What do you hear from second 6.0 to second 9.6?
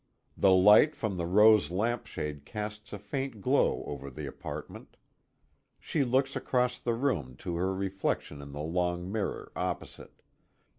looks across the room to her reflection in the long mirror